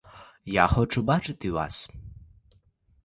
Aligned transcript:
Я 0.45 0.67
хочу 0.67 1.03
бачити 1.03 1.51
вас. 1.51 1.91